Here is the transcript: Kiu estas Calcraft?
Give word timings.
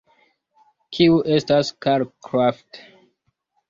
Kiu 0.97 1.21
estas 1.37 1.71
Calcraft? 1.89 2.85